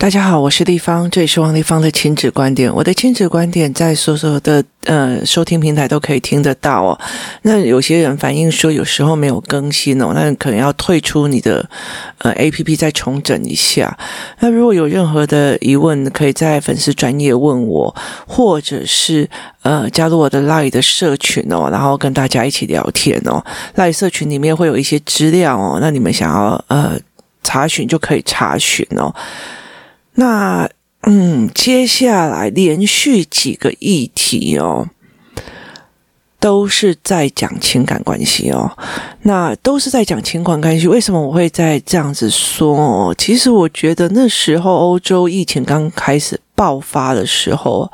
[0.00, 2.74] 大家好，我是丽芳，这里是王丽芳的亲子观点。
[2.74, 6.98] 我的亲子观点在所有的呃收听平台都可以听得到哦。
[7.42, 11.68] 那有些人反映说有时候没有更新哦，那可能要退出你的
[12.16, 13.94] 呃 APP 再重整一下。
[14.38, 17.94] 那如果有任何的疑问，可以在粉丝专业问我，
[18.26, 19.28] 或者是
[19.60, 23.44] 呃加入我的 Live 的社群哦，然后跟大家一起聊天哦。
[23.76, 26.98] Live 社群里面会有一些资料哦，那你们想要呃
[27.42, 29.14] 查询就可以查询哦。
[30.20, 30.68] 那
[31.04, 34.86] 嗯，接下来连续几个议题哦，
[36.38, 38.70] 都是在讲情感关系哦。
[39.22, 40.86] 那都是在讲情感关系。
[40.86, 43.14] 为什么我会在这样子说哦？
[43.16, 47.90] 其实我觉得那时候欧洲疫情刚开始爆发的时候，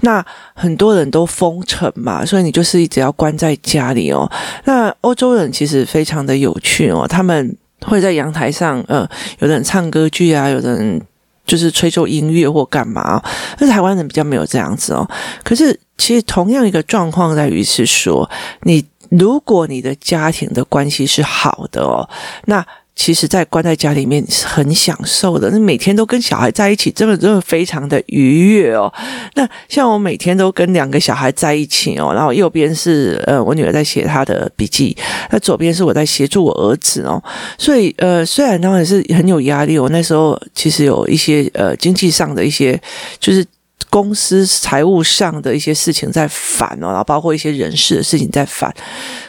[0.00, 4.26] 那很多人都封城嘛，所以你就是一直要关在家里哦。
[4.64, 9.06] 那欧洲人其实非常的有趣哦，他们会在阳台上，呃，
[9.40, 11.02] 有人唱歌剧啊，有人。
[11.46, 13.22] 就是吹奏音乐或干嘛，
[13.58, 15.08] 但是台湾人比较没有这样子哦。
[15.42, 18.28] 可是其实同样一个状况在于是说，
[18.62, 22.08] 你如果你的家庭的关系是好的哦，
[22.46, 22.66] 那。
[23.00, 25.50] 其实，在关在家里面是很享受的。
[25.50, 28.92] 那每天都跟小孩在一起，真的真的非常的愉悦哦。
[29.36, 34.94] 那像我每天都跟两个小孩在一起哦，然后右边是呃我女儿在写她的笔记，
[35.30, 37.24] 那左边是我在协助我儿子哦。
[37.56, 42.78] 所以呃，虽然当然是很有压力，我那时候其实有一些呃经济上的一些
[43.18, 43.42] 就是。
[43.90, 48.72] 公司财务上的一些事情在烦哦，然后包括一些人事的事情在烦。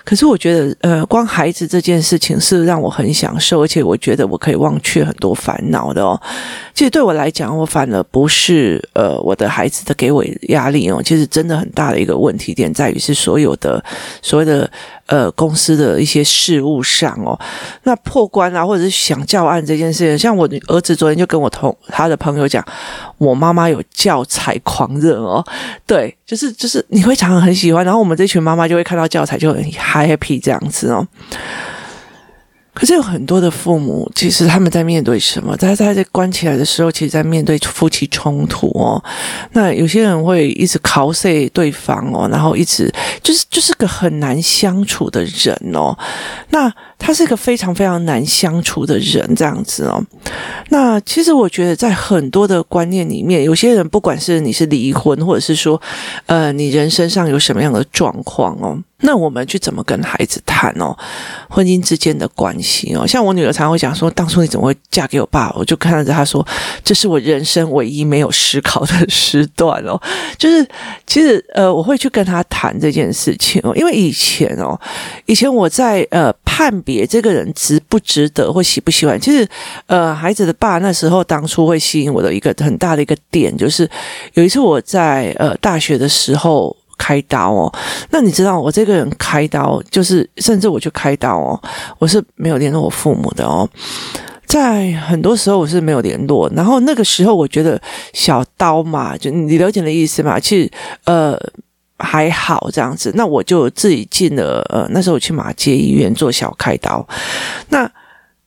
[0.05, 6.19] 可是我觉得，呃，光孩子这件事情是让我很享受，而且我觉得我可以忘却很多烦恼的哦。
[6.73, 11.01] 其实对我来讲，我反而不是呃我的孩子的给我压力哦。
[11.03, 13.83] 其实真的很大的一个问题点在于是所有的
[14.21, 14.69] 所谓的。
[15.11, 17.37] 呃，公司的一些事务上哦，
[17.83, 22.65] 那破关啊，或者是想教案这件事情，像我儿子昨天就跟我同他的朋友讲，
[23.17, 25.45] 我妈妈有教材狂热哦，
[25.85, 31.05] 对，就是就是你会常常很喜欢，然后我们这群妈妈就会看到教材就很 happy 这样子哦。
[32.73, 35.55] 可是有很多的父母，其实他们在面对什么？
[35.57, 39.03] 在在在关起来的时候，其实在面对夫妻冲突哦。
[39.51, 42.89] 那有些人会一直 cos 对方哦，然后一直
[43.21, 45.97] 就是就是个很难相处的人哦。
[46.49, 50.01] 那他是一个非常非常难相处的人，这样子哦。
[50.69, 55.81] 那其实我觉得，在很多的观念里面，有些人不管是你是离婚，或者是说，
[56.27, 58.77] 呃，你人生上有什么样的状况哦。
[59.03, 60.95] 那我们去怎么跟孩子谈哦？
[61.49, 65.51] 婚姻之间的关系哦，像我女儿常常会讲说，当初你怎么会嫁给我爸？
[65.57, 66.45] 我就看着她说，
[66.83, 69.99] 这是我人生唯一没有思考的时段哦。
[70.37, 70.63] 就是
[71.07, 74.79] 其实呃，我会去跟她谈这件事情哦，因为以前哦，
[75.25, 79.47] 以前我在呃判别也这个人值不值得或喜不喜欢，其实
[79.87, 83.89] 呃孩子的爸那时候当初会吸引我的一个很大的一个点，就是
[84.33, 86.75] 有一次我在呃大学的时候。
[86.97, 87.73] 开刀哦，
[88.11, 91.59] 那你知道我这个人开刀，就是甚至我去开刀哦，
[91.97, 93.67] 我是没有联络我父母的哦，
[94.45, 97.81] 在很多时候我是没有联络，然后那个时候我觉得
[98.13, 100.71] 小刀嘛，就你了解的意思嘛，其实
[101.05, 101.35] 呃
[102.01, 107.07] 还好这样子，那我就自己进了呃那时候我去马街医院做小开刀，
[107.69, 107.89] 那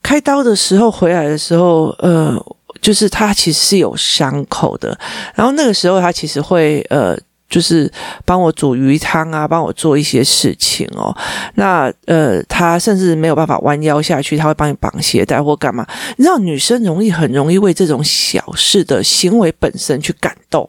[0.02, 2.36] 开刀的时候回来的时候，呃，
[2.80, 4.98] 就是他其实是有伤口的，
[5.34, 7.16] 然后那个时候他其实会呃。
[7.46, 7.88] 就是
[8.24, 11.14] 帮我煮鱼汤啊，帮我做一些事情哦。
[11.54, 15.86] 那呃，他甚至没有办法弯腰下去，他会帮你绑鞋带或干嘛。
[16.16, 20.68] 你知道，女生容易很容易为这种小事的行为本身去感动。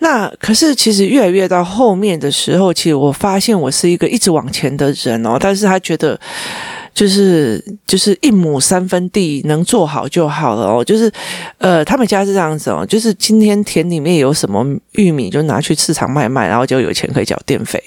[0.00, 6.18] 那可是其实越来越到后面的时候，其实我发现我是一个一直往前的人哦，但是他觉得。
[6.94, 11.10] 就是就是一亩三分地能做好就好了哦，就是
[11.58, 17.82] 呃，他们家是这样子哦，就是今天田里面有什么玉米，就拿去市场卖卖，然后就有钱可以缴电费。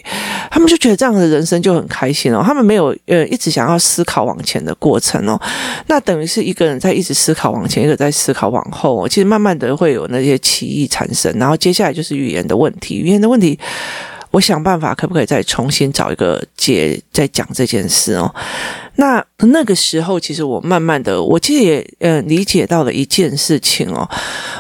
[0.50, 5.40] 他们就觉得这样的人生就很开心哦，他们没有呃一直想要思考往前的过程哦，
[5.88, 9.08] 那等于是一个人在一直思考往前，一个在思考往后哦。
[9.08, 13.58] 其实慢慢的会有那些歧义产生，然后接下来就是语言的问题，语言的问题。
[14.32, 18.34] 我想办法，可不可以再重新找一个解再讲这件事哦？
[18.96, 24.10] 那那个时候，其实我慢慢的，我其实也呃理解到了一件事情哦。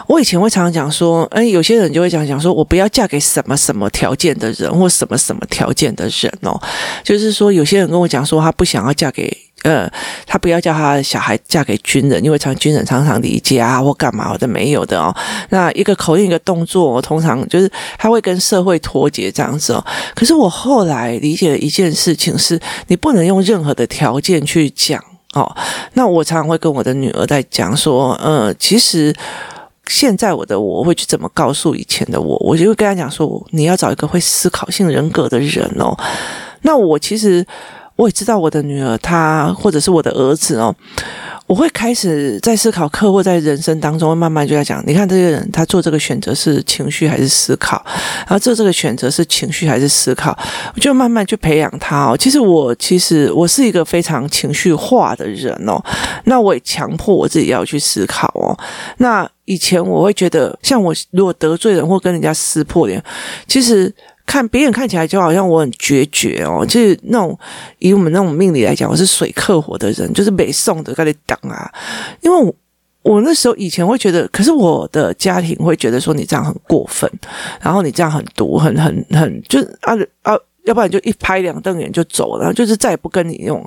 [0.07, 6.59] 我以前会常常讲说，哎，有些人就会讲讲说，我不要嫁给什么什么条件的人，或什么什么条件的人哦。
[7.03, 9.35] 就是说，有些人跟我讲说，他不想要嫁给。
[9.63, 9.87] 呃，
[10.25, 15.15] 他不要叫他的小孩嫁给军人，因为常军人常常离家或干嘛的没有的哦。
[15.49, 19.85] 那一个口令一个动作，我通常就是他会跟社会脱节这样子哦。
[20.15, 25.03] 可是我后来理解了一件事情是，你不能用任何的条件去讲
[25.33, 25.55] 哦。
[25.93, 29.15] 那我常常会跟我的女儿在讲说，呃，其实
[29.87, 35.95] 现在我的我会去怎么告诉以前的我，我就会跟她讲说，你要找一个会思考性人格的人哦。
[36.63, 37.45] 那我其实
[38.01, 40.75] 我也知道我的女儿她或者是我的儿子哦。
[41.45, 47.83] 我会开始在思考客户在人生当中，会慢慢就在讲，你看这个人他做这个选择是情绪还是思考，
[48.19, 50.35] 然后做这个选择是情绪还是思考，
[50.73, 52.17] 我就慢慢去培养他哦。
[52.17, 55.77] 其实我其实我是一个非常情绪化的人哦，
[56.23, 58.57] 那我也强迫我自己要去思考哦。
[58.97, 63.03] 那以前我会觉得，像我如果得罪人或跟人家撕破脸，
[63.45, 63.93] 其实。
[64.31, 67.37] 看别人看起来就好像我很决绝哦，就是那种
[67.79, 71.69] 以我们那种命理来讲，我是水克火的人，就是北宋的，跟你挡啊。
[72.21, 72.55] 因为我，
[73.01, 77.11] 我那时候以前会觉得，可是我的家庭会觉得说你这样很过分，
[77.59, 80.39] 然后你这样很毒，很很很，就是啊啊。
[80.65, 83.63] 要不然就一拍两瞪眼就走了，就是再也不跟你用。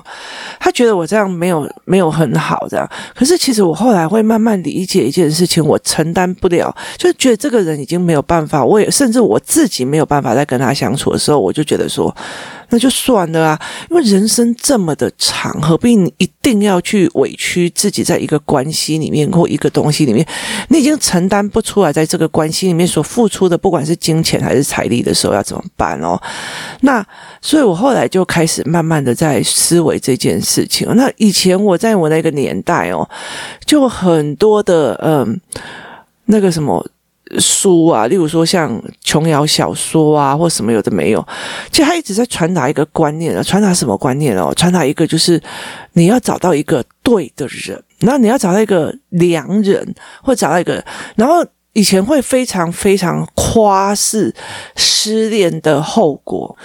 [0.61, 2.89] 他觉得我这样没有没有很好，这样。
[3.15, 12.15] 可是其实我后来会慢慢理解一件事情，我承担不了，就觉得这个人已经没有办法，我也甚至我自己没有办法再跟他相处的时候，我就觉得说。
[12.71, 20.27] 那就算了啊，因为人生这么的长，何必你一定要去委屈自己在一个关系里面或一个东西里面？
[20.69, 26.21] 你已经承担不出来，在这个关系里面所付出的，不管是金钱还是财力的时候，要怎么办哦？
[26.81, 27.05] 那
[27.41, 30.89] 所以我后来就开始慢慢的在思维这件事情。
[30.97, 33.09] 那以前我在我那个年代哦，
[33.65, 35.41] 就很多的嗯，
[36.27, 36.87] 那个什么。
[37.39, 41.27] 书啊，例如说像琼瑶小说啊，或什么有的没有，
[41.71, 44.53] 其实他一直在传达一个观念啊，传达什么观念哦？
[44.55, 45.43] 传达一个就是
[45.95, 50.85] 你要找到一个对的人，然后你要找到一个良人，或找到一个，
[51.17, 54.35] 然后以前会非常非常夸示
[54.77, 56.57] 失恋的后果。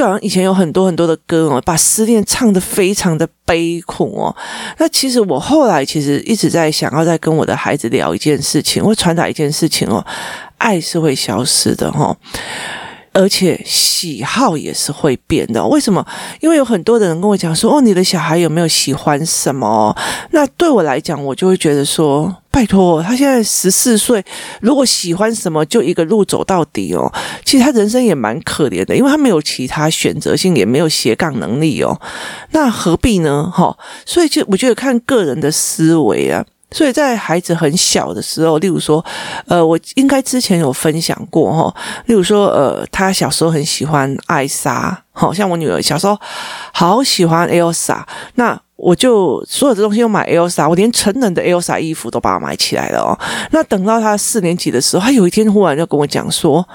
[0.00, 4.34] 就好像以前有很多很多的歌哦，把失恋唱得非常的悲苦哦。
[4.78, 10.02] 那其实我后来其实一直在想要再跟我的孩子聊一件事情，或传达一件事情哦，
[10.56, 12.16] 爱是会消失的哈。
[13.12, 16.06] 而且喜好也是会变的，为什么？
[16.40, 19.96] 因为有很多的人跟我讲说，哦，你的小孩有没有喜欢什么？
[20.30, 24.24] 那对我来讲，我就会觉得说，拜托，他现在十四岁，
[24.60, 27.12] 如果喜欢什么就一个路走到底哦，
[27.44, 32.00] 其实他人生也蛮可怜的，因为他没有其他选择性，也没有斜杠能力哦，
[32.52, 33.50] 那何必呢？
[33.52, 33.76] 哈，
[34.06, 36.44] 所以就我觉得看个人的思维啊。
[36.72, 39.04] 所以在孩子很小的时候，例如说，
[39.46, 41.74] 呃，我应该之前有分享过哈，
[42.06, 46.18] 例如说，呃，他小时候很喜欢艾莎，好像我女儿小时候
[46.72, 48.02] 好喜欢 Elsa，
[48.34, 48.60] 那。
[48.82, 53.12] 我就所有的东西都买 Elsa，我连成人的 Elsa 衣服都把它买起来了哦。
[53.50, 56.66] 那等到她四年级的时候，她有一天忽然就跟我讲说：“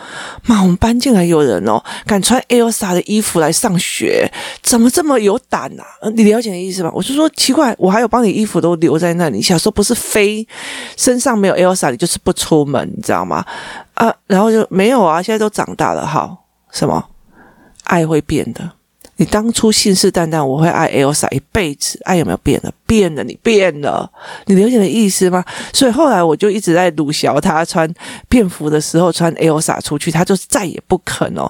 [0.46, 6.08] 妈，我们班进来有人哦，敢穿 Elsa 的衣服来上学，怎么这么有胆呐、啊？
[6.14, 9.42] 你了解的意思吗？”我就说奇怪，我还有帮你衣服都留在那里。
[9.42, 10.48] 小时候不是非
[10.96, 13.44] 身上没有 Elsa，你就是不出门，你知道吗？
[13.96, 17.04] 啊，然后就没有啊，现在都长大了，好，什么？
[17.86, 18.72] 爱会变的。
[19.18, 22.74] 你当初信誓旦旦我会爱 Elsa 一辈子，爱有没有变了？
[22.86, 24.12] 变了，你变了，
[24.48, 25.42] 你了解的意思吗？
[25.72, 27.90] 所以后来我就一直在鲁小他穿
[28.28, 31.50] 便服的时候穿 Elsa 出去，他就再也不肯哦。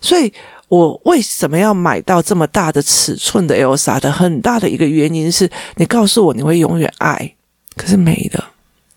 [0.00, 0.32] 所以
[0.68, 7.34] 我为什么要买到这么大的尺寸的 Elsa 的很大的一个原因是你告诉我你会永远爱，
[7.76, 8.48] 可是没了，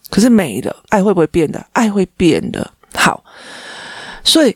[0.09, 1.65] 可是没了，爱会不会变的？
[1.73, 2.71] 爱会变的。
[2.93, 3.21] 好，
[4.23, 4.55] 所以。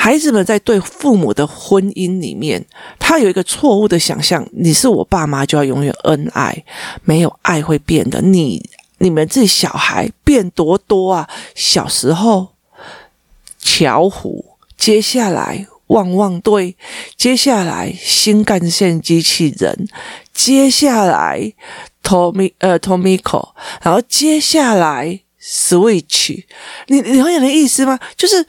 [0.00, 2.64] 孩子们在对父母的婚姻里面，
[3.00, 6.64] 他有一个错误的想象：你是我爸妈就要永远恩爱，
[7.02, 8.22] 没有爱会变的。
[8.22, 11.28] 你你们自己小孩变多多啊！
[11.56, 12.50] 小时候
[13.58, 14.44] 巧虎，
[14.76, 16.76] 接下来汪汪队，
[17.16, 19.88] 接下来新干线机器人，
[20.32, 21.52] 接下来
[22.04, 23.48] Tommy 呃 Tomiko，
[23.82, 26.44] 然后接下来 Switch，
[26.86, 27.98] 你你了解的意思吗？
[28.16, 28.46] 就是。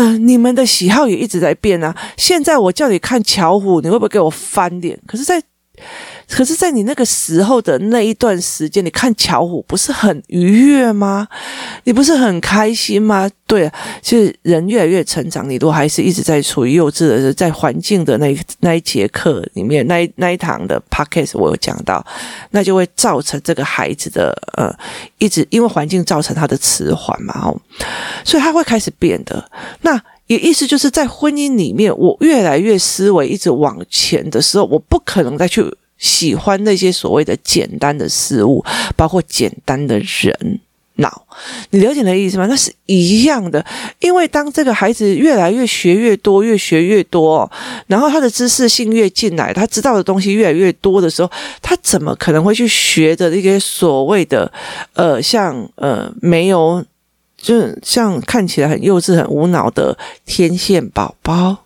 [0.00, 1.94] 呃，你们的喜好也一直在变啊。
[2.16, 4.98] 现在我叫你看巧虎，你会不会给我翻脸？
[5.06, 5.42] 可是，在
[6.28, 11.26] 可是，在你那个时候的那一段时间，你看巧虎不是很愉悦吗？
[11.84, 13.28] 你不是很开心吗？
[13.46, 22.04] 对啊，其实人越来越成长，你都还是一直在处于幼稚的，在环境的那那一节课里面，那一那一堂的 podcast 我有讲到，
[22.50, 24.72] 那就会造成这个孩子的呃，
[25.18, 27.60] 一直因为环境造成他的迟缓嘛，哦，
[28.24, 29.50] 所以他会开始变的。
[29.80, 35.64] 那也意思就是在婚姻里面，我越来越思维一直往前的时候，我不可能再去。
[36.00, 38.64] 喜欢那些所谓的简单的事物，
[38.96, 40.58] 包括简单的人，
[40.94, 41.26] 脑，
[41.68, 42.46] 你了解的意思吗？
[42.46, 43.62] 那是一样的，
[44.00, 47.50] 因为当这个孩子越来越学越多，越学越多，
[47.86, 54.50] 然后他的知识性越进来，他知道的东西越来越多的时候，他怎么可能会去学的那些所谓的
[54.94, 56.82] 呃，像呃，没有，
[57.40, 61.64] 就像看起来很幼稚、很无脑的天线宝宝。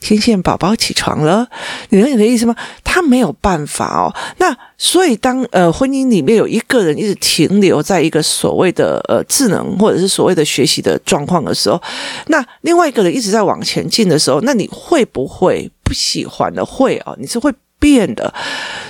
[0.00, 1.46] 天线宝宝起床了，
[1.90, 2.54] 你懂你的意思吗？
[2.82, 4.14] 他没有办法哦。
[4.38, 11.82] 那所以当呃婚姻里面有一个人一直停留在一个所谓的呃智能或者是所谓的学习的状况的时候，
[12.28, 16.64] 那另外一个人一直在往前进的时候，那你会不会不喜欢的？
[16.64, 17.52] 会哦，你是会。
[17.78, 18.32] 变的，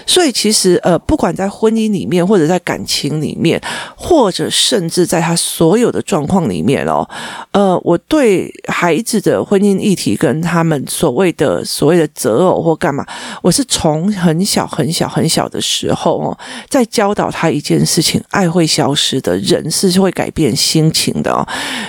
[0.06, 3.60] 所以其实呃，不管在婚姻里面，或者在感情里面，
[3.96, 7.06] 或者甚至在他所有的状况里面哦，
[7.50, 13.04] 呃，我对孩子的婚姻议题跟他们所谓的所谓的择偶或干嘛，
[13.42, 16.38] 我是从很小很小很小的时候哦，
[16.70, 21.46] 在教导他一件事情：爱会消失的，人是会改变心情的哦。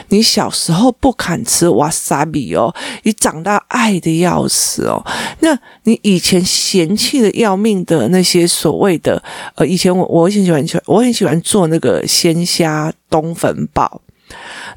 [0.10, 5.06] 你小时候不敢吃瓦萨比哦，你长大爱的要死哦。
[5.42, 6.44] 那你以前。
[6.48, 9.22] 嫌弃的要命的那些所谓的
[9.56, 14.02] 呃，以前我我很喜欢吃我很喜欢做那个鲜虾冬粉煲，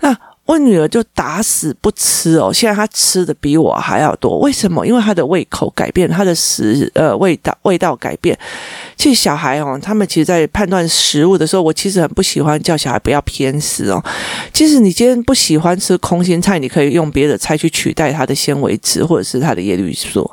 [0.00, 2.52] 那我女儿就打死不吃哦。
[2.52, 4.84] 现在她吃的比我还要多，为什么？
[4.84, 8.36] 因为她的胃口改变，她的食呃味道味道改变。
[8.96, 14.04] 其实小孩哦，他们其实，在判断食物的时候，我其实很不喜欢叫小孩不要偏食哦。
[14.52, 20.28] 其实你今天不喜欢吃空心菜，你可以用别的菜去取代它的纤维质或者是它的叶绿素。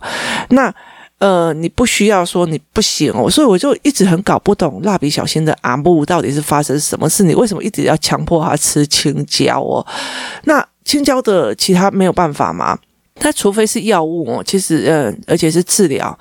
[0.49, 0.73] 那
[1.19, 7.23] 呃，你不需要说你不行哦，所以我就一直很搞不懂蜡笔小新的阿木到底是发生什么事？
[7.23, 9.85] 你为什么一直要强迫他吃青椒哦？
[10.43, 12.77] 那青椒的其他没有办法吗？
[13.19, 16.15] 它除非是药物哦，其实嗯、而且是治疗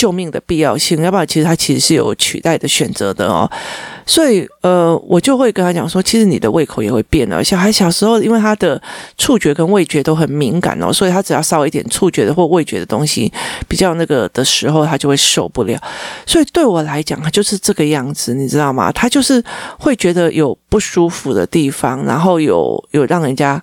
[0.00, 3.46] 救命的必要性，要不然其实它其实是有取代的选择的哦。
[4.06, 7.44] 所以呃，我就会跟他讲说，其实你的胃口也会变了。
[7.44, 8.80] 小孩小时候，因为他的
[9.18, 13.30] 触觉跟味觉都很敏感哦，所以他只要稍微一点触觉的或味觉的东西
[13.68, 15.78] 比较那个的时候，他就会受不了。
[16.24, 18.90] 所以对我来讲，他就是这个样子，你知道吗？
[18.90, 19.44] 他就是
[19.78, 23.62] 会觉得有不舒服的地方，然后有有让人家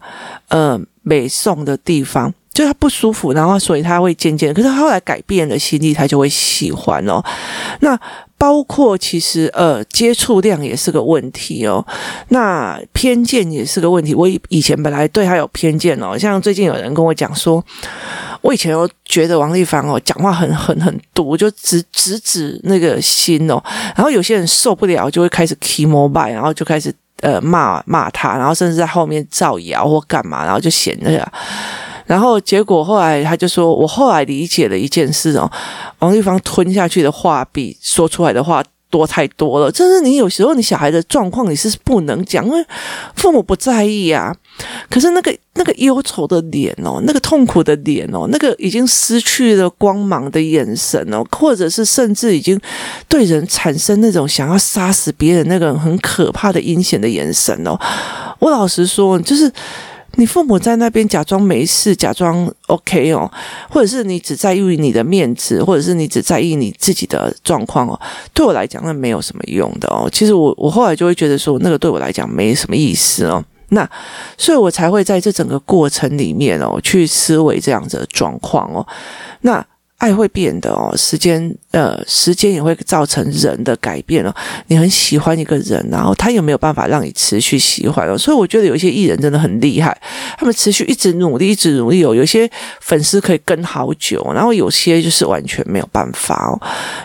[0.49, 2.31] 呃美送的地方。
[2.57, 7.23] 就他不舒服，然后所以他会渐渐，可是他后来改变了心意，他就会喜欢哦。
[7.81, 7.95] 那
[8.35, 11.85] 包括其实呃接触量也是个问题哦，
[12.29, 14.15] 那偏见也是个问题。
[14.15, 17.63] 我以以前本来对他有偏见哦，像最近有人跟我讲说，
[18.41, 23.63] 我以前有觉得王力芳哦讲话很很很毒，就直直指那个心哦，
[23.95, 31.31] 然后有些人受不了就会开始 key mobile，然后就开始呃骂骂他，然后甚至在后面造谣或干嘛，然后就显得。
[32.07, 35.51] 然后结果后来他就说，我后来理解了一件事哦，
[35.99, 39.69] 王玉芳吞下去的话比说出来的话多太多了。
[39.69, 42.65] 真是你有时候你小孩的状况你是不能讲，因为
[43.13, 44.33] 父母不在意啊。
[44.89, 52.57] 可是那个那个忧愁的脸哦，那个痛苦的脸哦，那个已经失去了光芒的眼神哦，或者是甚至已经
[53.09, 57.77] 对人产生那种想要杀死别人那个很可怕的阴险的眼神哦。
[58.39, 59.51] 我老实说，就是。
[60.17, 63.31] 你父母在那边假装没事，假装 OK 哦，
[63.69, 67.99] 或者是你只在意你的面子，或者是你只在意你自己的状况哦，
[68.33, 70.09] 对我来讲那没有什么用的哦。
[70.11, 73.43] 其实我我后来就会觉得说，那个对我来讲没什么意思哦。
[73.69, 73.89] 那
[74.37, 78.85] 所以我才会在这整个过程里面哦，去思维这样子的状况哦。
[79.41, 79.65] 那。
[79.97, 84.33] 爱会变的哦，时间呃，时间也会造成人的改变哦。
[84.67, 88.17] 你很喜欢一个人，然后他有没有办法让你持续喜欢哦？
[88.17, 89.99] 所以我觉得有一些艺人真的很厉害，
[90.37, 92.13] 他们持续一直努力，一直努力哦。
[92.13, 92.49] 有些
[92.79, 96.61] 粉丝可以跟好久，然后有些就是完全没有办法哦。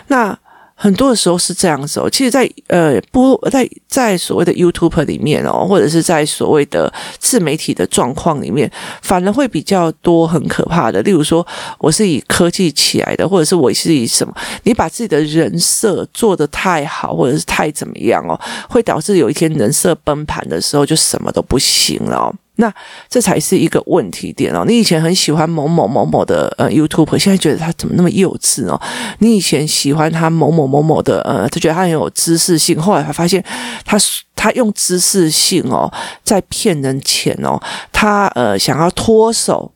[0.07, 0.37] 那。
[0.83, 8.69] 很多的时候是这样子哦，其实在，呃不在在所谓的 YouTube 里面哦，或者是在所谓的自媒体的状况里面，
[9.01, 11.01] 反而会比较多很可怕的。
[11.03, 11.47] 例如说，
[11.77, 18.37] 我是以科技起来的，或者是我是以什么，你把自己的人设做得太好，或者是太怎么样哦，
[18.67, 22.35] 会导致有一天人设崩盘的时候，就什么都不行了。
[22.55, 22.73] 那
[23.09, 24.63] 这才是一个问题点哦。
[24.67, 28.79] 你以前很喜欢某某某某的呃 YouTube，现在觉得他怎么那么幼稚哦？
[29.19, 33.43] 你以前喜欢他某某某某的呃，他觉得他很有知识性，后来才发现
[33.83, 33.97] 他
[34.35, 35.91] 他用知识性哦
[36.23, 37.59] 在骗人钱哦，
[37.91, 39.72] 他呃想要脱手。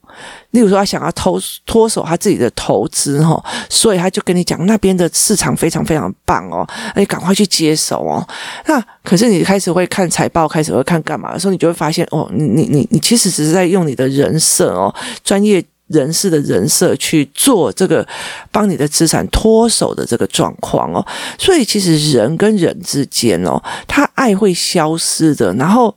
[0.51, 8.25] 例如说，他想要脱脱手他自己的投资哈，所以他就跟你讲那边的市场非常非常棒哦，你赶快去接手哦。
[8.65, 18.07] 那可是你开始会看财报，开始会看干嘛的时候，你就会发现哦，你你你你其实只是在用你的人设哦，专业人士的人设去做这个
[18.51, 21.05] 帮你的资产脱手的这个状况哦。
[21.37, 25.95] 所以其实人跟人之间哦，他爱会消失的，然后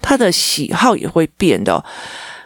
[0.00, 1.84] 他的喜好也会变的。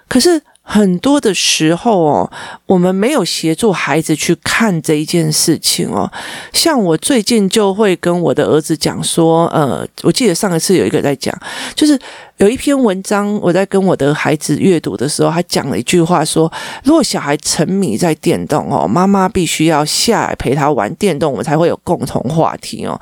[0.08, 0.42] 可是。
[0.68, 2.30] 很多的时候哦，
[2.66, 6.10] 我们没有协助孩子去看这一件事情哦。
[6.52, 11.32] 像我最近就会跟我的儿子讲说，呃，我记得上一次有一个在讲，
[11.76, 11.96] 就是
[12.38, 23.00] 有一篇文章，我在跟我的孩子阅读的时候，他讲了一句话说，如果小孩沉迷在电动哦，妈妈必须要下来陪他玩电动，我们才会有共同话题哦。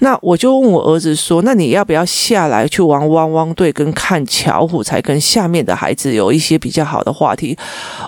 [0.00, 7.56] 那我就问我儿子说：“那你要不要下来去玩汪汪队跟看巧虎，才跟下面的孩子有一些比较好的话题？”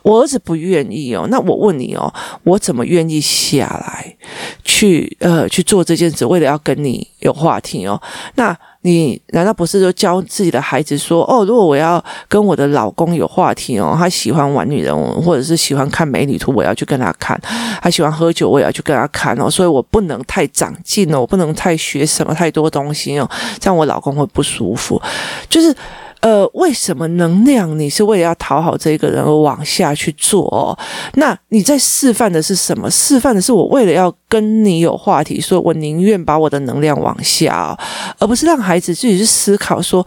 [0.04, 1.26] 我儿子不愿意哦。
[1.30, 2.12] 那我问你哦，
[2.44, 4.16] 我怎么愿意下来
[4.64, 8.00] 去呃去做这件事，为了要跟你有话题哦？
[8.34, 8.56] 那。
[8.82, 17.36] 你难道不是说教自己的孩子说哦，如果我要跟我的老公有话题哦，他喜欢玩女人，或者是喜欢看美女图，我要去跟他看；
[17.82, 19.50] 他喜欢喝酒，我也要去跟他看哦。
[19.50, 25.00] 所以我不能太长进哦，我不能太学什么太多东西哦，这样我老公会不舒服。
[25.48, 25.74] 就是。
[26.20, 30.76] 呃，为什么能量你是为了要讨好这个人而往下去做哦？
[31.14, 32.90] 那你在示范的是什么？
[32.90, 37.78] 示范的是我为了要跟你有话题，所以我宁愿把我的能量往下，
[38.18, 40.04] 而不是让孩子自己去思考说，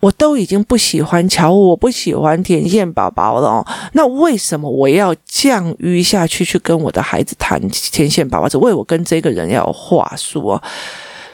[0.00, 8.48] 我都已经不喜欢乔，我不喜欢天线宝宝了哦，那为什么我要降于下去去跟我的孩子谈天线宝宝？
[8.48, 10.62] 只为我跟这个人要有话说。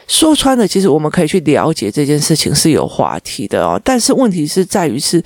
[0.08, 3.80] 说穿了，其实我们可以去了解这件事情是有话题的哦。
[3.84, 5.22] 但是问题是在于是，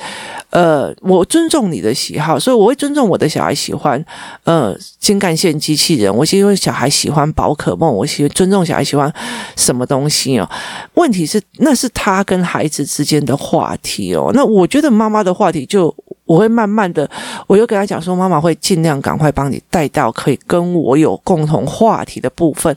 [0.50, 4.04] 呃，我尊重你的喜好，所以我会尊重我的小孩喜欢
[4.44, 9.12] 呃新干线机器人，我因为小孩喜欢宝可梦，我喜欢尊重小孩喜欢
[9.56, 10.48] 什么东西哦。
[10.94, 14.30] 问题是那是他跟孩子之间的话题哦。
[14.34, 15.94] 那我觉得妈妈的话题就。
[16.26, 17.08] 我会慢慢的，
[17.46, 22.76] 我又跟他讲说，妈妈会尽量赶快帮你带到可以跟我有共同话题的部分，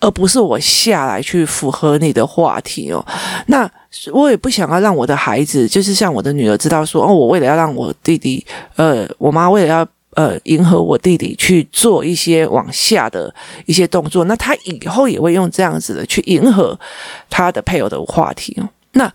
[0.00, 3.04] 而不是我下来去符合你的话题哦。
[3.46, 3.70] 那
[4.12, 8.44] 我也不想要让我的孩子，就是像我的女儿知道说，哦，我为了要让我弟弟，
[8.76, 13.32] 呃，我妈为了要呃迎合我弟弟去做一些往下的
[13.66, 16.78] 一些动作，那他以后也会用这样子的去迎合
[17.30, 18.68] 他的配偶的话题哦。
[18.98, 19.10] 那。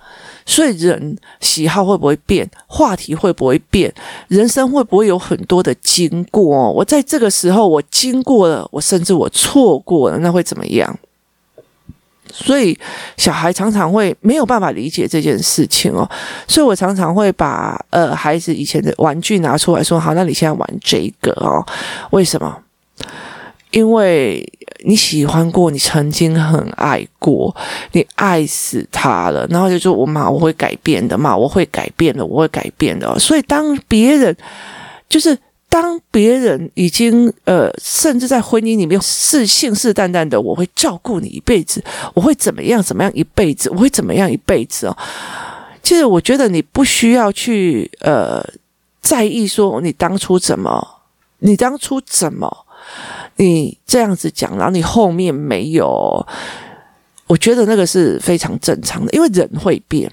[0.45, 2.45] 所以人喜好会不会变？
[2.67, 3.93] 话题会不会变？
[4.27, 6.69] 人生会不会有很多的经过？
[6.69, 10.99] 我在这个时候，我经过了，我甚至我错过了，那会怎么样？
[12.29, 12.77] 所以
[13.15, 16.09] 小孩常常会没有办法理解这件事情哦。
[16.45, 21.65] 所以我常常会把呃孩子以前的玩具拿出来说：“好，那你现在玩这个哦？
[22.11, 22.57] 为什么？”
[23.71, 24.45] 因为
[24.85, 27.55] 你喜欢过，你曾经很爱过，
[27.93, 34.35] 你爱死他了，然后就说：“我妈，我会改变的，妈，我会改变的，我会改变的。”所以当别人，
[35.07, 35.37] 就是
[35.69, 41.81] 当别人已经呃，甚至在婚姻里面是信誓旦旦的，我会照顾你一辈子，
[42.13, 44.97] 我会怎么样怎么样一辈子，我会怎么样一辈子哦。
[45.81, 48.45] 其实我觉得你不需要去呃
[49.01, 50.85] 在意说你当初怎么，
[51.39, 52.65] 你当初怎么。
[53.37, 56.25] 你这样子讲，然后你后面没有，
[57.27, 60.11] 我觉得那个是非常正常的，因为人会变，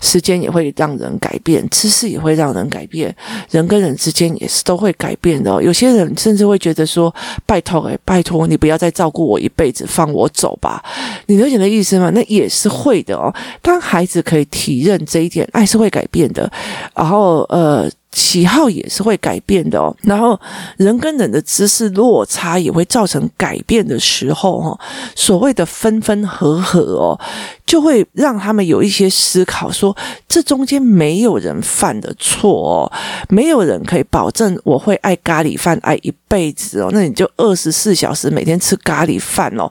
[0.00, 3.14] 时间也会让人改变，知识也会让人改变，
[3.50, 5.62] 人跟人之间也是都会改变的。
[5.62, 10.82] 有些人甚至会觉得说：“拜托诶，拜托你不要再照顾我一辈子，放我走吧。”
[11.26, 12.10] 你了解的意思吗？
[12.14, 13.30] 那也是会的哦。
[13.60, 16.50] 当孩子可以体认这一点，爱是会改变的。
[16.94, 17.90] 然后呃。
[18.12, 20.38] 喜好也是会改变的哦，然后
[20.78, 24.80] 人跟人的知识落差也会造成改变的时候，哈，
[25.14, 27.20] 所谓的分分合合哦，
[27.66, 29.94] 就会让他们有一些思考，说
[30.26, 32.92] 这中间没有人犯的错哦，
[33.28, 39.70] 没有人可以保证我会爱咖喱饭爱一辈子哦，那你就二十四小时每天吃咖喱饭哦，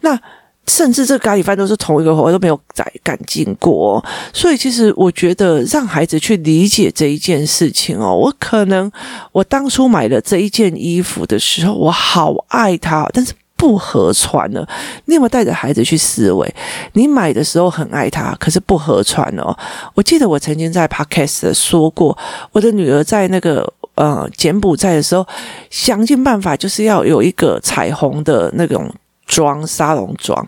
[0.00, 0.18] 那。
[0.66, 8.90] 甚至这咖喱饭都是同一个口味，都没有改改进过，所以其实我觉得让孩子去理解这一件事情哦，我可能
[9.32, 14.66] 我当初买了这一件衣服的时候，我好爱它，但是不合穿了。
[15.04, 16.54] 你有没有带着孩子去思维？
[16.94, 19.54] 你买的时候很爱它，可是不合穿哦。
[19.94, 22.16] 我记得我曾经在 Podcast 说过，
[22.52, 25.26] 我的女儿在那个呃柬埔寨的时候，
[25.68, 28.90] 想尽办法就是要有一个彩虹的那种。
[29.34, 30.46] 装沙龙装，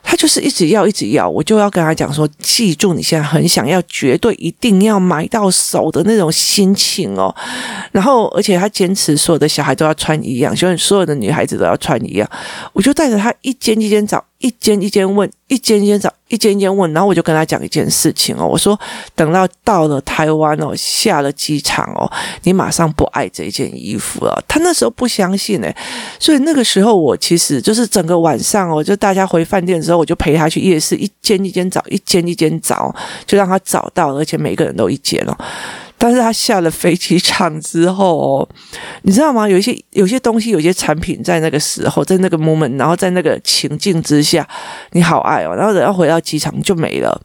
[0.00, 7.34] 他就是一直要一直要，我就要跟他讲说，记住你现在很想要，绝对一定要买到手的那种心情哦。
[7.90, 12.30] 然后，而且他坚持所有的小孩都要穿一样，希望所有的女孩子都要穿一样。
[12.72, 18.78] 我就带着他一间一间找，一间一间问，一间一间找，一间一间问，然后我就跟他讲一件事情哦，我说
[19.16, 22.10] 等到到了台湾哦，下了机场哦，
[22.44, 24.40] 你马上不爱这件衣服了。
[24.46, 25.76] 他那时候不相信哎，
[26.20, 32.94] 所以那个时候我其实就是整个晚上哦，就大家回饭店的时候，我就陪他去夜市，一间一间找，一间一间找，
[33.26, 35.36] 就让他找到，而且每个人都一间哦。
[35.98, 38.48] 但是他下了飞机场之后哦，
[39.02, 39.48] 你知道吗？
[39.48, 44.48] 有一些有些东西，有些产品在那个时候，在那个 moment，然后在那个情境之下，
[44.92, 47.20] 你好爱哦，然后等要回到机场就没了。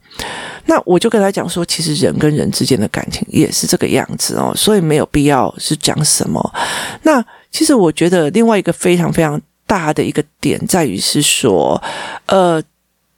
[0.66, 6.54] 那我就跟他讲说，其实人跟人之间的感情也是这个样子哦，所以没有必要是讲什么。
[7.02, 11.80] 那其实我觉得另外一个非常非常大的一个点在于是说，
[12.26, 12.60] 呃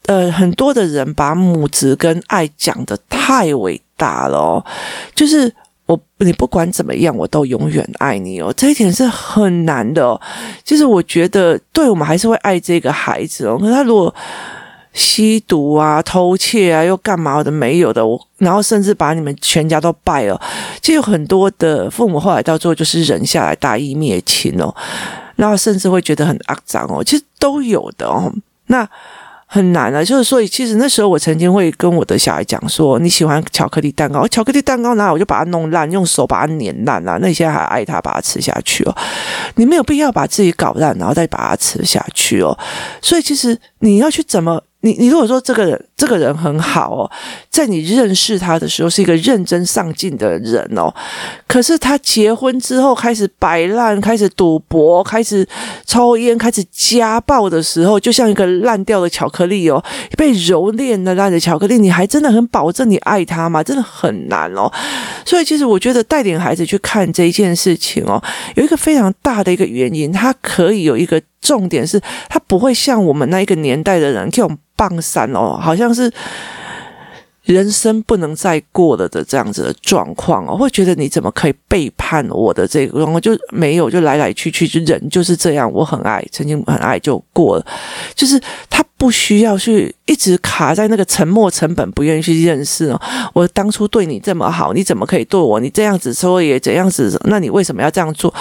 [0.07, 4.65] 呃，很多的人把母子跟爱讲得太伟大了哦，
[5.17, 5.53] 就是
[5.87, 8.55] 我你不管怎么样，我都永远爱你哦。
[8.57, 10.21] 这一点是很难的哦。
[10.63, 13.59] 就是我觉得，对我们还是会爱这个孩子哦。
[13.59, 14.15] 可是他如果
[14.93, 20.41] 吸毒啊、偷窃啊，又干嘛的没有的，我然后甚至把你们全家都败了。
[20.81, 24.73] 其实有很多的父母后来到最后就是忍下来，大义灭亲哦。
[25.35, 27.03] 然后甚至会觉得很肮脏哦。
[27.03, 28.33] 其实都有的哦。
[28.67, 28.89] 那。
[29.49, 34.27] 很难啊，就是所以，其实那时候我曾经会跟我的小孩讲说：“你喜欢巧克力蛋糕？
[34.27, 37.17] 巧克力蛋糕拿我就把它弄烂，用手把它碾烂了。
[37.21, 38.97] 那你现在还爱它，把它吃下去哦？
[39.55, 42.59] 你没有必要把自己搞烂，然后再把它吃下去哦。
[43.01, 47.11] 所以，其实你要去怎么？”你你如果说这个人这个人很好哦，
[47.51, 50.95] 在你认识他的时候是一个认真上进的人哦，
[51.49, 55.45] 可是他结婚之后开始摆烂，开始赌博，开始
[55.85, 59.83] 抽烟，开始家暴的时候，就像一个烂掉的巧克力哦，
[60.17, 63.65] 被蹂躏的烂的巧克力，你还真的很保证你爱他吗？
[63.65, 64.71] 真的很难哦。
[65.25, 68.23] 所以其实我觉得带领孩子去看这一件事情哦，
[68.55, 74.59] 有一个非常大的一个原因，他可以有一个重点是，他不会像我们那一个年代的人这种。
[74.79, 76.13] 棒散哦，好像是
[77.45, 85.73] 人生不能再过了的这样子的状况哦，会觉得你怎么可以背叛我的这个，然后就没有，就来来去去，就人就是这样。
[85.73, 87.65] 我很爱，曾经很爱就过了，
[88.15, 93.01] 就是他不需要去一直卡在那个沉没成本，不愿意去认识哦。
[93.35, 95.61] 我当初对你这么好，你怎么可以对我？
[95.61, 98.33] 你这样子说也怎样子，那你为什么要这样做？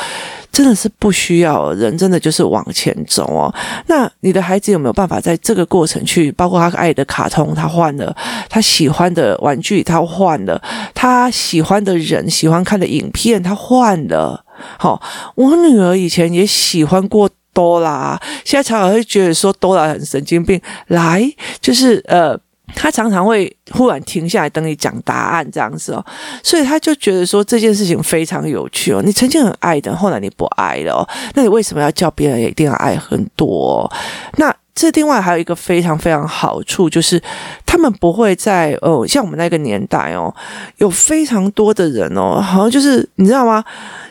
[0.52, 3.54] 真的是不需要，人真的就是往前走哦。
[3.88, 8.15] 那你的孩子有没有办法在这个过程去，包括他爱的卡通，他换了；
[8.50, 10.58] 他喜欢的玩具，他换了；
[10.94, 14.46] 他喜欢的人，喜欢看的影片，他换了。
[14.80, 15.02] 好，
[15.36, 20.62] 我女儿以前也喜欢过多啦，现在常常会觉得说多啦很神经病。
[20.89, 21.28] 来，
[21.60, 22.39] 就是呃。
[22.74, 26.04] 他常常会忽然停下来等你讲答案这样子哦，
[26.41, 29.04] 所以他就觉得说这件事情非常有趣哦。
[29.06, 33.89] 你曾经很爱的，后来你不爱了哦，那你为什么要叫别人也一定要爱很多？
[34.38, 37.22] 那这另外还有一个非常非常好处，就是
[37.68, 40.34] 他们不会在哦，像我们那个年代哦，
[40.78, 43.63] 有非常多的人哦，好像就是你知道吗？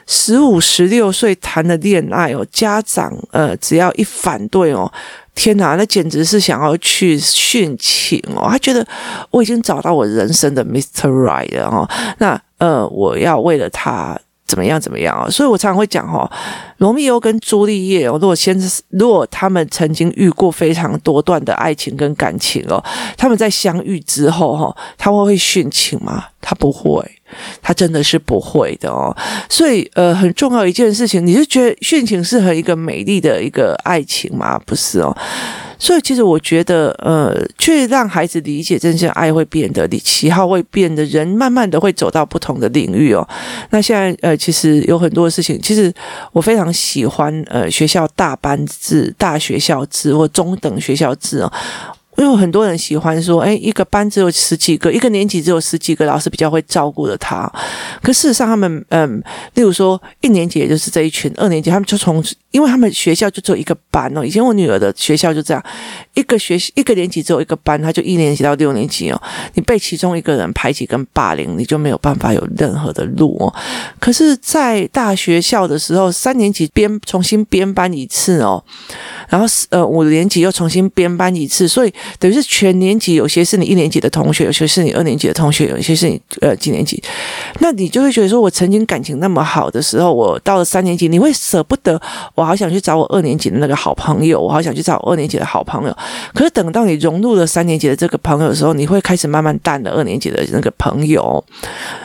[0.07, 4.91] 十五、十六岁谈的恋爱哦，家长呃只要一反对哦。
[5.35, 8.47] 天哪，那简直是想要去殉情哦！
[8.49, 8.87] 他觉得
[9.33, 11.09] 我已经找到我人生的 Mr.
[11.09, 15.29] Right 了哦，那呃，我要为了他怎么样怎么样啊？
[15.29, 16.31] 所以我常常会讲哦，
[16.79, 18.57] 罗密欧跟朱丽叶哦，如果先
[18.91, 22.81] 如果他们曾经遇过非常多段的爱情跟感情哦，
[23.17, 26.27] 他们在相遇之后哈，他们会殉情吗？
[26.41, 27.05] 他不会。
[27.63, 29.17] 他真的是不会的哦，
[29.49, 34.59] 所以呃，很重要一件事情，你是觉得殉情是很一个美丽的一个爱情吗？
[34.67, 35.17] 不是哦，
[35.79, 43.27] 所以其实我觉得呃，去让孩子理解真正爱会变的，你喜好会变的，人慢慢的会走到不同的领域哦。
[43.71, 45.93] 那现在呃，其实有很多事情，其实
[46.33, 51.53] 我非常喜欢呃，学校大班制、大学校制或中等学校制哦。
[52.17, 57.51] 因为很多人喜欢说，诶，一个班只有十几个，一个年级只有十几个老师比较会照顾着他。
[58.03, 59.23] 可事实上，他们，嗯，
[59.55, 64.25] 例如说一年级也就是这一群，二年级他们就从，因为他们学校就只有一个班哦。
[64.25, 65.63] 以前我女儿的学校就这样，
[66.15, 69.21] 一个学一个年级只有一个班，他就一年级到六年级哦。
[69.55, 73.53] 你被其中一个人排挤跟霸凌，你就没有办法有任何的路哦。
[73.99, 78.63] 可是，在大学校的时候，三年级编重新编班一次哦，
[79.35, 81.93] 然后呃五年级又重新编班一次，所以。
[82.21, 87.03] 等于是全年级，有些是你一年级的同学，有些是你二年级的同学，有些是你呃几年级，
[87.59, 92.01] 那你就会觉得说，我曾经感情那么好的时候，我到了三年级，你会舍不得，
[92.37, 95.97] 我好想去找我二年级的那个好朋友，我好想去找我二年级的好朋友。
[96.33, 101.45] 可是等到你融入了三年级的这个朋友的时候，你会开始慢慢淡了二年级的那个朋友。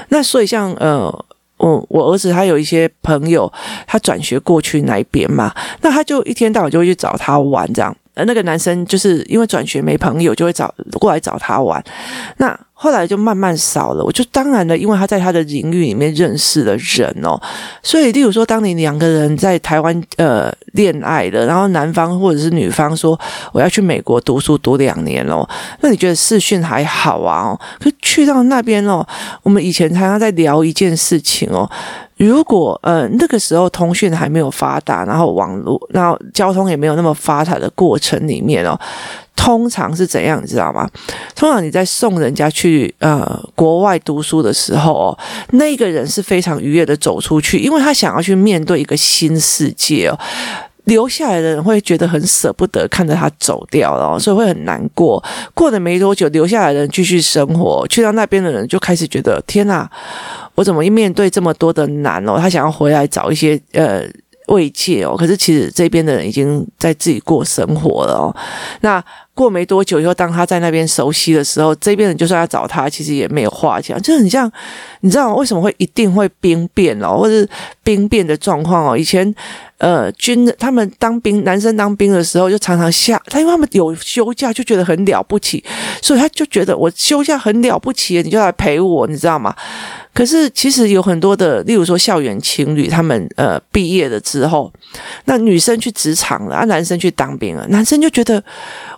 [0.10, 1.26] 那所以像呃，
[1.60, 3.52] 我我儿子他有一些朋友，
[3.86, 7.96] 他转学过去那边嘛，那他就一天到晚就会去找他玩这样。
[8.16, 11.82] 而那个男生就是因为转学没朋友，就会找过来找他玩。
[12.38, 14.04] 那后来就慢慢少了。
[14.06, 17.38] 我就当然了，因为他在他的领域里面认识了人哦，
[17.84, 23.20] 所以例如说，当你两个人在台湾呃恋爱了，然后男方或者是女方说
[23.52, 25.46] 我要去美国读书读两年哦，
[25.82, 27.60] 那你觉得视讯还好啊？
[27.82, 29.06] 可去到那边哦，
[29.44, 31.70] 我们以前常常在聊一件事情哦。
[32.16, 38.78] 如果呃那个时候通讯还没有发达，然后网络，然后交通也没有那么发达的过程里面哦，
[39.40, 40.86] 通常是怎样，你知道吗？
[41.34, 45.18] 通常你在送人家去呃国外读书的时候哦，
[45.52, 50.20] 那个人是非常愉悦的走出去，因为他想要去面对一个新世界哦。
[50.86, 55.24] 留下来的人会觉得很舍不得看着他走掉了哦，所以会很难过。
[55.54, 59.90] 过了没多久，留下来的人继续生活，去到那边的人就开始觉得天哪！
[60.56, 62.38] 我怎么一面对这么多的难哦？
[62.38, 64.04] 他想要回来找一些呃
[64.50, 68.36] 慰藉哦，可是其实这边的人已经在自己过生活了哦。
[68.82, 74.52] 那过没多久以后，当他在那边熟悉的时候，这边人就算要找他，其实也没有话讲，就很像
[75.00, 77.50] 你知道为什么会一定会兵变哦，或者是
[77.82, 78.98] 兵变的状况哦？
[78.98, 79.34] 以前
[79.78, 85.64] 呃军他们当兵，男生当兵的时候就常常下他，因为他们有休假就觉得很了不起，
[86.02, 89.56] 所以他就觉得我休假很了不起，你就来陪我，你知道吗？
[90.20, 94.70] 可是其实有很多的，例如说校园情侣，他们呃毕业了之后，
[95.24, 98.44] 那女生去职场了，啊男生去当兵了，男生就觉得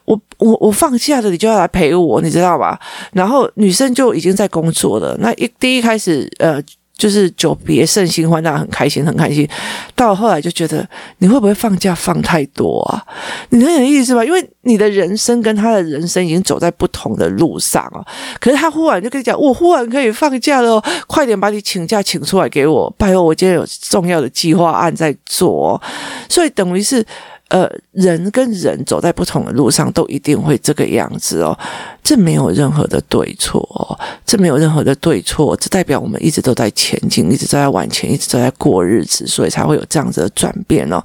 [0.06, 2.80] 我我我放假了，你就要来陪我，你知道吧？
[3.14, 6.60] 然后女生就已经在工作了，那一第一开始呃。
[7.02, 9.50] 就是久别胜新欢，大家很开心，很开心。
[9.96, 10.88] 到后来就觉得
[11.18, 13.04] 你会不会放假放太多啊？
[13.50, 14.24] 你能有意思吧？
[14.24, 18.06] 因为你的人生跟他的人生已经走在不同的路上了。
[18.40, 25.82] 可是他忽然就跟你讲，我忽然可以放假了，快点把你请假请出来给我，拜托我今天有重要的计划案在做，
[26.30, 27.04] 所以等于是。
[27.52, 31.58] 呃，人跟人走在不同的路上，都一定会这个样子哦。
[32.02, 41.04] 这没有任何的对错哦，这没有任何的对错，这代表我们一直都在前进，一直都在往前，一直都在过日子，所以才会有这样子的转变哦。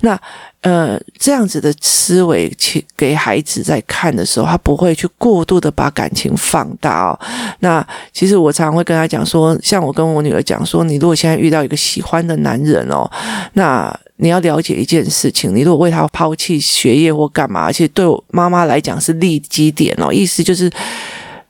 [0.00, 0.20] 那
[0.62, 7.20] 呃，这样子的思维，去给孩子在看的时候，他不会去过度的把感情放大哦。
[7.60, 13.08] 那其实我常常会跟他讲说，像我跟我女儿讲说，你如果现在遇到一个喜欢的男人哦，
[13.52, 13.96] 那。
[14.16, 20.70] 你要了解一件事情，你如果为他抛弃学业或干嘛，而且对我妈妈来讲是利基点哦，意思就是，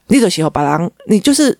[0.08, 1.58] 你的时候把郎，你就是。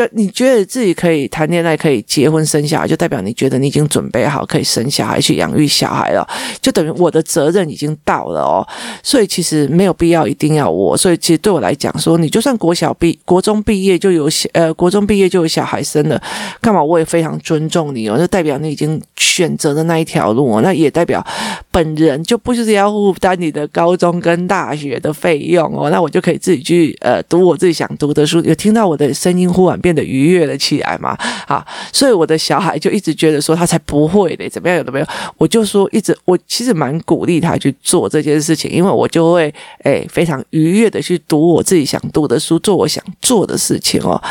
[0.00, 6.26] 跟你觉得自己可以谈恋爱，可以结婚生小孩，就代表你觉得你已经准备好可以生小孩去养育小孩了，
[6.62, 8.66] 就等于我的责任已经到了哦。
[9.02, 10.96] 所以其实没有必要一定要我。
[10.96, 16.18] 所以其实对我来讲，说你就算国小毕、国中毕业就有小呃，国中毕业就有小孩生了，
[16.62, 16.82] 干嘛？
[16.82, 18.16] 我也非常尊重你哦。
[18.16, 21.22] 就代表你已经选择的那一条路哦，那也代表
[21.70, 25.90] 本人就不是要负担你的高中跟大学的费用哦。
[25.90, 28.40] 那我就可以自己去呃读我自己想读的书。
[28.44, 31.18] 有听到我的声音忽然变变得愉悦了起来嘛？
[31.48, 35.06] 啊，所以我的小孩就一直觉得说他才不会的，怎么样有的没有？
[35.36, 44.22] 我就说一直我其实蛮鼓励他去做这件事情，因为我就会诶非常愉悦的去读我自己想读的书，做我想做的事情哦。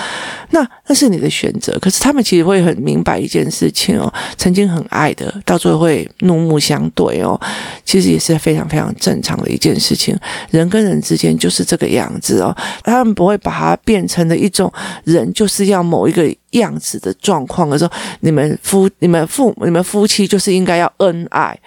[0.52, 7.38] 那那是你的选择，可是他们其实会很明白一件事情哦，曾经很爱的，到最后会怒目相对哦，
[7.84, 10.18] 其实也是非常非常正常的一件事情。
[10.52, 14.72] 人跟人之间就是这个样子哦，他们不会把它变成了一种
[15.04, 21.58] 人就是要某一个样子的状况的时候，你们夫、你们父、你们夫妻就是应该要恩爱。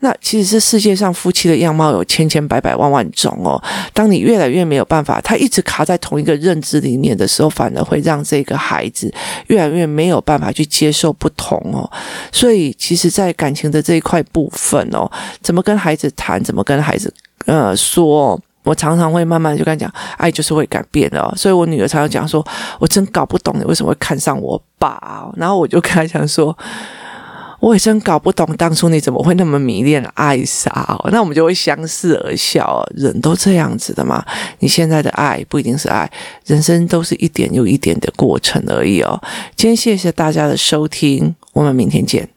[0.00, 3.62] 那其实这世界上夫妻的样貌有千千百百万万种哦。
[3.92, 9.14] 当你越来越没有办法，他一直卡在同一个认知里面的时候，反而会让这个孩子
[9.46, 11.88] 越来越没有办法去接受不同哦。
[12.32, 15.08] 所以，其实，在感情的这一块部分哦，
[15.40, 17.14] 怎么跟孩子谈，怎么跟孩子
[17.46, 21.32] 呃说，我常常会慢慢就跟他讲，爱就是会改变的哦。
[21.36, 22.44] 所以我女儿常常讲说，
[22.80, 25.30] 我真搞不懂你为什么会看上我爸。
[25.36, 26.56] 然后我就跟他讲说。
[27.60, 31.08] 我也真搞不懂，当初你怎么会那么迷恋艾莎哦？
[31.10, 32.86] 那我们就会相视而笑。
[32.94, 34.22] 人都这样子的嘛。
[34.58, 36.10] 你现在的爱不一定是爱，
[36.44, 39.18] 人生都是一点又一点的过程而已哦。
[39.56, 42.28] 今天谢谢大家的收听，我们明天见。